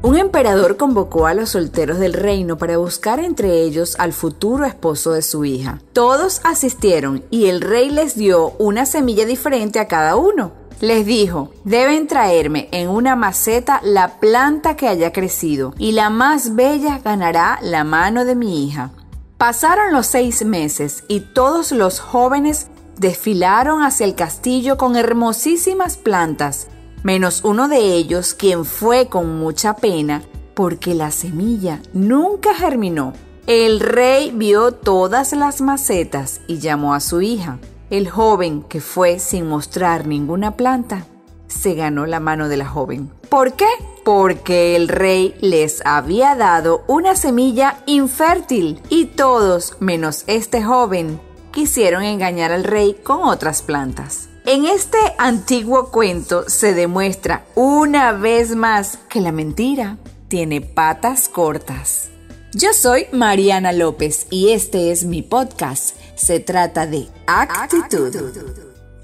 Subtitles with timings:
[0.00, 5.10] Un emperador convocó a los solteros del reino para buscar entre ellos al futuro esposo
[5.10, 5.80] de su hija.
[5.92, 10.52] Todos asistieron y el rey les dio una semilla diferente a cada uno.
[10.80, 16.54] Les dijo, deben traerme en una maceta la planta que haya crecido y la más
[16.54, 18.92] bella ganará la mano de mi hija.
[19.36, 22.68] Pasaron los seis meses y todos los jóvenes
[22.98, 26.68] desfilaron hacia el castillo con hermosísimas plantas
[27.02, 30.22] menos uno de ellos quien fue con mucha pena
[30.54, 33.12] porque la semilla nunca germinó.
[33.46, 37.58] El rey vio todas las macetas y llamó a su hija.
[37.90, 41.06] El joven, que fue sin mostrar ninguna planta,
[41.46, 43.10] se ganó la mano de la joven.
[43.30, 43.68] ¿Por qué?
[44.04, 51.20] Porque el rey les había dado una semilla infértil y todos, menos este joven,
[51.52, 54.28] quisieron engañar al rey con otras plantas.
[54.50, 62.08] En este antiguo cuento se demuestra una vez más que la mentira tiene patas cortas.
[62.54, 65.98] Yo soy Mariana López y este es mi podcast.
[66.14, 68.10] Se trata de actitud.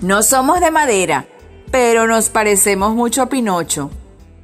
[0.00, 1.26] No somos de madera,
[1.70, 3.90] pero nos parecemos mucho a Pinocho.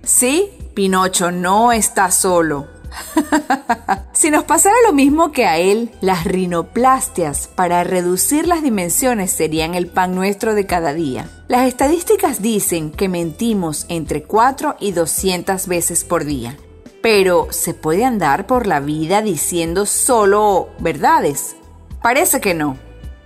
[0.02, 2.68] Sí, Pinocho no está solo
[4.12, 9.74] si nos pasara lo mismo que a él, las rinoplastias para reducir las dimensiones serían
[9.74, 11.28] el pan nuestro de cada día.
[11.48, 16.56] Las estadísticas dicen que mentimos entre 4 y 200 veces por día.
[17.02, 21.56] Pero, ¿se puede andar por la vida diciendo solo verdades?
[22.02, 22.76] Parece que no.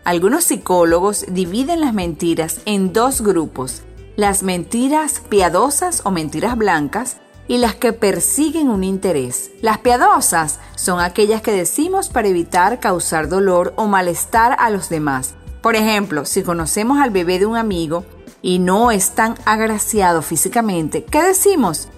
[0.04, 3.82] Algunos psicólogos dividen las mentiras en dos grupos,
[4.16, 7.16] las mentiras piadosas o mentiras blancas
[7.48, 9.50] y las que persiguen un interés.
[9.60, 15.34] Las piadosas son aquellas que decimos para evitar causar dolor o malestar a los demás.
[15.62, 18.04] Por ejemplo, si conocemos al bebé de un amigo
[18.42, 21.88] y no es tan agraciado físicamente, ¿qué decimos?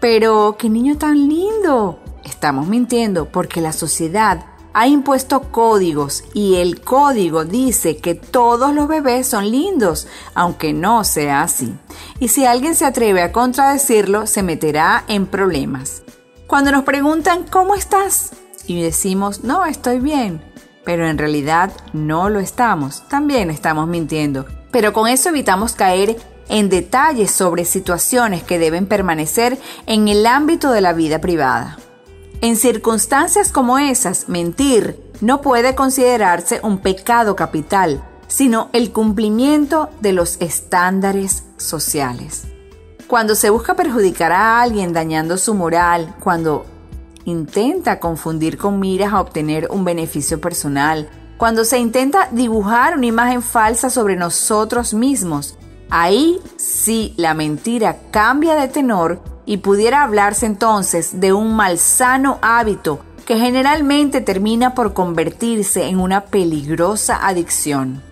[0.00, 1.98] Pero, qué niño tan lindo.
[2.24, 4.46] Estamos mintiendo porque la sociedad
[4.78, 11.02] ha impuesto códigos y el código dice que todos los bebés son lindos, aunque no
[11.02, 11.74] sea así.
[12.18, 16.02] Y si alguien se atreve a contradecirlo, se meterá en problemas.
[16.46, 18.32] Cuando nos preguntan ¿cómo estás?
[18.66, 20.42] y decimos no, estoy bien,
[20.84, 24.46] pero en realidad no lo estamos, también estamos mintiendo.
[24.70, 26.16] Pero con eso evitamos caer
[26.48, 31.78] en detalles sobre situaciones que deben permanecer en el ámbito de la vida privada.
[32.40, 40.12] En circunstancias como esas, mentir no puede considerarse un pecado capital, sino el cumplimiento de
[40.12, 42.44] los estándares sociales.
[43.06, 46.66] Cuando se busca perjudicar a alguien dañando su moral, cuando
[47.24, 53.42] intenta confundir con miras a obtener un beneficio personal, cuando se intenta dibujar una imagen
[53.42, 55.56] falsa sobre nosotros mismos,
[55.90, 63.00] ahí sí la mentira cambia de tenor y pudiera hablarse entonces de un malsano hábito
[63.26, 68.02] que generalmente termina por convertirse en una peligrosa adicción.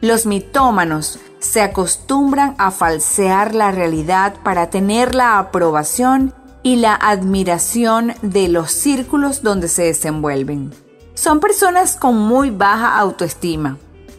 [0.00, 8.14] Los mitómanos se acostumbran a falsear la realidad para tener la aprobación y la admiración
[8.22, 10.72] de los círculos donde se desenvuelven.
[11.14, 13.76] Son personas con muy baja autoestima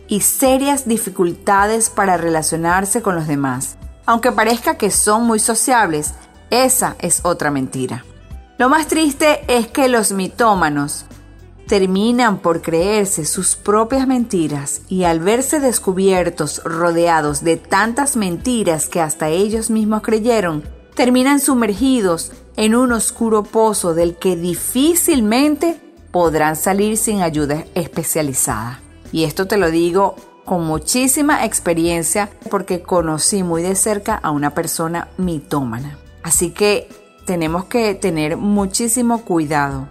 [0.07, 3.77] y serias dificultades para relacionarse con los demás.
[4.05, 6.13] Aunque parezca que son muy sociables,
[6.51, 8.05] esa es otra mentira.
[8.59, 11.05] Lo más triste es que los mitómanos
[11.71, 18.99] terminan por creerse sus propias mentiras y al verse descubiertos rodeados de tantas mentiras que
[18.99, 20.65] hasta ellos mismos creyeron,
[20.95, 25.79] terminan sumergidos en un oscuro pozo del que difícilmente
[26.11, 28.81] podrán salir sin ayuda especializada.
[29.13, 34.53] Y esto te lo digo con muchísima experiencia porque conocí muy de cerca a una
[34.53, 35.97] persona mitómana.
[36.21, 36.89] Así que
[37.25, 39.87] tenemos que tener muchísimo cuidado.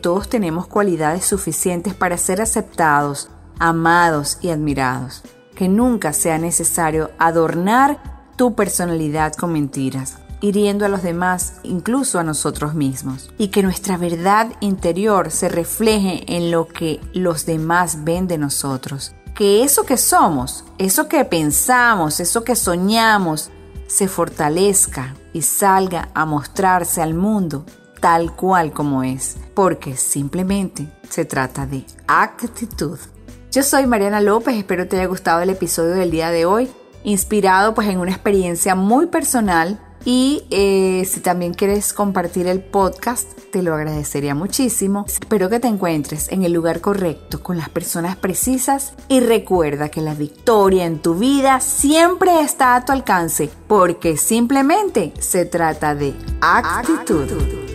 [0.00, 5.22] Todos tenemos cualidades suficientes para ser aceptados, amados y admirados.
[5.56, 12.22] Que nunca sea necesario adornar tu personalidad con mentiras, hiriendo a los demás, incluso a
[12.22, 13.32] nosotros mismos.
[13.38, 19.16] Y que nuestra verdad interior se refleje en lo que los demás ven de nosotros.
[19.34, 23.50] Que eso que somos, eso que pensamos, eso que soñamos,
[23.88, 27.64] se fortalezca y salga a mostrarse al mundo
[28.00, 32.98] tal cual como es, porque simplemente se trata de actitud.
[33.50, 36.68] Yo soy Mariana López, espero te haya gustado el episodio del día de hoy,
[37.02, 43.28] inspirado pues en una experiencia muy personal Y eh, si también quieres compartir el podcast,
[43.50, 45.04] te lo agradecería muchísimo.
[45.06, 50.00] Espero que te encuentres en el lugar correcto, con las personas precisas y recuerda que
[50.00, 56.14] la victoria en tu vida siempre está a tu alcance porque simplemente se trata de
[56.40, 57.67] actitud.